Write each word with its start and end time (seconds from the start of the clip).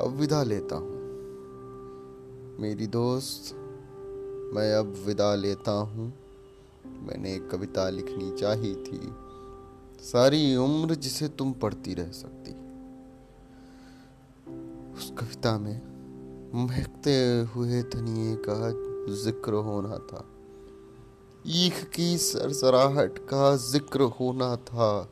अब 0.00 0.08
विदा 0.08 0.42
लेता 0.42 0.76
हूँ। 0.76 0.94
मेरी 2.60 2.86
दोस्त, 2.86 3.54
मैं 4.54 4.74
अब 4.74 4.94
विदा 5.06 5.34
लेता 5.34 5.72
हूँ। 5.72 6.12
मैंने 6.86 7.34
एक 7.34 7.50
कविता 7.50 7.90
लिखनी 7.90 8.36
चाही 8.36 8.74
थी। 8.74 9.00
सारी 10.04 10.56
उम्र 10.56 10.94
जिसे 10.94 11.28
तुम 11.28 11.52
पढ़ती 11.52 11.94
रह 11.94 12.10
सकती। 12.10 12.50
उस 14.92 15.12
कविता 15.18 15.58
में 15.58 15.80
महकते 16.66 17.40
हुए 17.40 17.82
धनिए 17.82 18.36
का 18.48 18.70
ज़िक्र 19.14 19.52
होना 19.52 19.98
था। 19.98 20.24
ईख 21.46 21.90
की 21.94 22.18
सरसराहट 22.18 23.18
का 23.18 23.56
ज़िक्र 23.56 24.00
होना 24.00 24.56
था। 24.56 25.10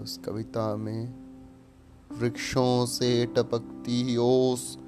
उस 0.00 0.20
कविता 0.24 0.76
में 0.76 1.29
वृक्षों 2.12 2.86
से 2.86 3.26
टपकती 3.26 4.16
ओस, 4.16 4.78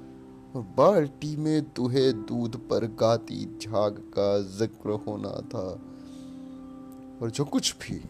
और 0.55 0.61
बाल्टी 0.77 1.35
में 1.35 1.63
दुहे 1.63 2.13
दूध 2.13 2.55
पर 2.69 2.85
गाती 2.85 3.45
झाग 3.61 3.97
का 4.17 4.39
ज़िक्र 4.39 4.89
होना 5.07 5.29
था। 5.29 5.79
और 7.21 7.31
जो 7.31 7.45
कुछ 7.45 7.75
भी, 7.75 8.01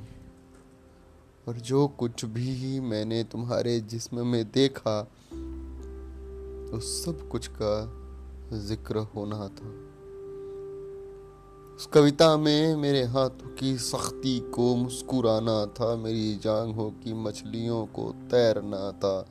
और 1.48 1.54
जो 1.54 1.88
कुछ 1.88 2.26
भी 2.26 2.80
मैंने 2.80 3.24
तुम्हारे 3.24 3.80
जिस्म 3.80 4.28
में 4.28 4.52
देखा, 4.52 5.02
उस 6.78 7.06
सब 7.06 7.28
कुछ 7.30 7.50
का 7.62 7.74
ज़िक्र 8.58 8.98
होना 8.98 9.48
था। 9.48 9.93
उस 11.84 11.90
कविता 11.94 12.38
में 12.38 12.76
मेरे 12.76 13.04
हाथों 13.04 13.56
की 13.56 13.78
सख्ती 13.78 14.40
को 14.40 14.76
मुस्कुराना 14.76 15.66
था, 15.66 15.96
मेरी 15.96 16.36
जांघों 16.36 16.90
की 16.90 17.14
मछलियों 17.14 17.86
को 17.86 18.12
तैरना 18.12 18.92
था 18.92 19.30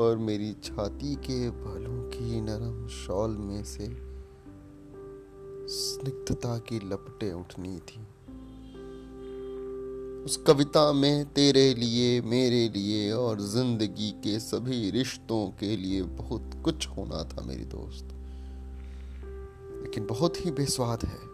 और 0.00 0.16
मेरी 0.16 0.56
छाती 0.64 1.14
के 1.14 1.50
बालों 1.50 2.02
की 2.08 2.40
नरम 2.40 2.88
शॉल 2.88 3.30
में 3.30 3.64
से 3.64 3.86
स्निग्धता 5.68 6.58
की 6.58 6.76
लपटें 6.76 7.32
उठनी 7.32 7.76
थी। 7.76 8.00
उस 10.24 10.36
कविता 10.36 10.92
में 10.92 11.32
तेरे 11.32 11.74
लिए, 11.74 12.20
मेरे 12.20 12.68
लिए 12.68 13.12
और 13.12 13.40
ज़िंदगी 13.40 14.10
के 14.10 14.40
सभी 14.40 14.90
रिश्तों 14.90 15.50
के 15.60 15.76
लिए 15.76 16.02
बहुत 16.02 16.50
कुछ 16.64 16.88
होना 16.88 17.24
था, 17.24 17.42
मेरी 17.42 17.64
दोस्त। 17.64 18.08
लेकिन 19.82 20.06
बहुत 20.06 20.46
ही 20.46 20.50
बेस्वाद 20.50 21.04
है। 21.04 21.31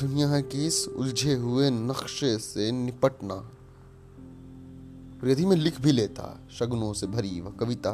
दुनिया 0.00 0.40
के 0.40 0.66
इस 0.66 0.86
उलझे 0.88 1.34
हुए 1.34 1.70
नक्शे 1.70 2.38
से 2.38 2.70
निपटना। 2.72 3.34
यदि 5.24 5.46
मैं 5.46 5.56
लिख 5.56 5.80
भी 5.80 5.92
लेता, 5.92 6.48
शगुनों 6.50 6.92
से 6.92 7.06
भरी 7.06 7.40
वह 7.40 7.50
कविता 7.50 7.92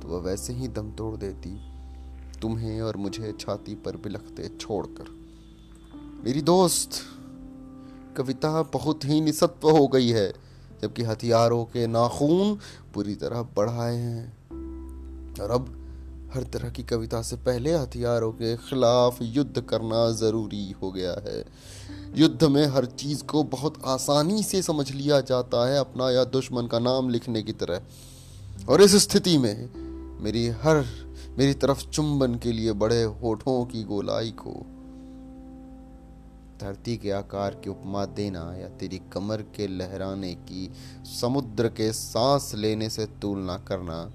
तो 0.00 0.08
वह 0.08 0.20
वैसे 0.20 0.52
ही 0.52 0.68
दम 0.68 0.90
तोड़ 0.90 1.16
देती, 1.16 1.56
तुम्हें 2.40 2.80
और 2.80 2.96
मुझे 2.96 3.32
छाती 3.40 3.74
पर 3.74 3.96
बिलखते 3.96 4.48
छोड़कर। 4.60 5.08
मेरी 6.24 6.42
दोस्त, 6.42 6.90
कविता 8.16 8.62
बहुत 8.62 9.04
ही 9.04 9.20
निसत्व 9.20 9.70
हो 9.70 9.86
गई 9.88 10.08
है, 10.08 10.32
जबकि 10.82 11.02
हथियारों 11.02 11.64
के 11.64 11.86
नाखून 11.86 12.58
पूरी 12.94 13.14
तरह 13.14 13.42
बढ़ाए 13.56 13.96
हैं। 13.96 14.26
और 15.40 15.50
अब 15.50 15.85
हर 16.34 16.42
तरह 16.42 16.70
की 16.70 16.82
कविता 16.82 17.22
से 17.22 17.36
पहले 17.36 17.72
हथियारों 17.72 18.32
के 18.32 18.56
खिलाफ 18.56 19.18
युद्ध 19.22 19.60
करना 19.60 20.10
ज़रूरी 20.10 20.70
हो 20.70 20.92
गया 20.92 21.12
है। 21.12 21.44
युद्ध 22.14 22.44
में 22.44 22.66
हर 22.66 22.84
चीज़ 22.84 23.24
को 23.24 23.44
बहुत 23.44 23.74
आसानी 23.84 24.42
से 24.42 24.62
समझ 24.62 24.92
लिया 24.92 25.20
जाता 25.20 25.68
है 25.68 25.78
अपना 25.78 26.10
या 26.10 26.24
दुश्मन 26.24 26.66
का 26.66 26.78
नाम 26.78 27.10
लिखने 27.10 27.42
की 27.42 27.52
तरह। 27.52 27.82
और 28.68 28.82
इस 28.82 28.96
स्थिति 28.96 29.38
में 29.38 29.70
मेरी 30.22 30.46
हर, 30.46 30.84
मेरी 31.38 31.54
तरफ़ 31.54 31.90
चुंबन 31.90 32.34
के 32.34 32.52
लिए 32.52 32.72
बड़े 32.72 33.02
होठों 33.02 33.64
की 33.64 33.82
गोलाई 33.82 34.30
को 34.30 34.66
धरती 36.60 36.96
के 36.96 37.10
आकार 37.10 37.54
की 37.54 37.70
उपमा 37.70 38.04
देना 38.04 38.56
या 38.56 38.68
तेरी 38.68 39.00
कमर 39.12 39.42
के 39.42 39.66
लहराने 39.66 40.34
की 40.34 40.72
समुद्र 41.20 41.68
के 41.68 41.92
सांस 41.92 42.52
लेने 42.54 42.90
से 42.90 43.06
तुलना 43.06 43.56
करना 43.56 44.10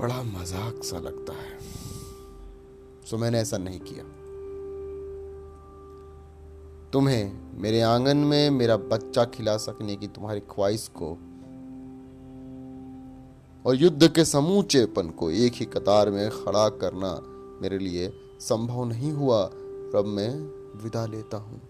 बड़ा 0.00 0.22
मज़ाक 0.22 0.84
सा 0.84 0.98
लगता 0.98 1.32
है। 1.32 1.58
सो 3.06 3.18
मैंने 3.18 3.40
ऐसा 3.40 3.58
नहीं 3.58 3.80
किया। 3.80 4.04
तुम्हें 6.92 7.52
मेरे 7.60 7.80
आँगन 7.80 8.16
में 8.16 8.50
मेरा 8.50 8.76
बच्चा 8.76 9.24
खिला 9.24 9.56
सकने 9.56 9.96
की 9.96 10.06
तुम्हारी 10.06 10.40
ख्वाहिश 10.40 10.88
को 10.88 11.10
और 13.64 13.74
युद्ध 13.74 14.08
के 14.08 14.24
समूचेपन 14.24 15.10
को 15.10 15.30
एक 15.30 15.52
ही 15.54 15.64
कतार 15.64 16.10
में 16.10 16.30
खड़ा 16.30 16.68
करना 16.68 17.12
मेरे 17.62 17.78
लिए 17.78 18.12
संभव 18.40 18.84
नहीं 18.84 19.12
हुआ 19.12 19.42
अब 19.94 20.04
मैं 20.06 20.30
विदा 20.84 21.06
लेता 21.06 21.36
हूँ। 21.36 21.60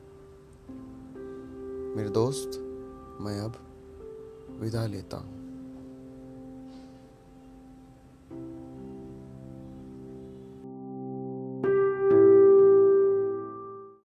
मेरे 1.96 2.08
दोस्त, 2.08 2.50
मैं 3.20 3.40
अब 3.40 3.54
विदा 4.60 4.86
लेता 4.86 5.16
हूँ। 5.16 5.39